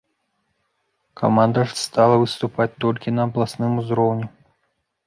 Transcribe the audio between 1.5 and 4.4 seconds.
ж стала выступаць толькі на абласным узроўні.